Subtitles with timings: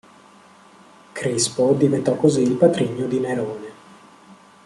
[1.13, 3.71] Crispo diventò così il patrigno di Nerone.